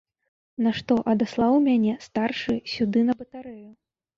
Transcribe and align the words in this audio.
Нашто 0.67 0.97
адаслаў 1.13 1.53
мяне 1.67 1.93
старшы 2.09 2.59
сюды 2.75 2.99
на 3.11 3.19
батарэю? 3.21 3.71